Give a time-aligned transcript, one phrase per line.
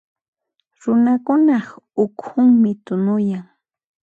[0.81, 1.67] Runakunaq
[2.03, 3.45] ukhunmi tunuyan.